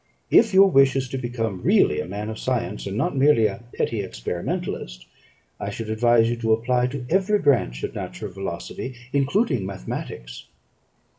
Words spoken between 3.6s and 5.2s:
petty experimentalist,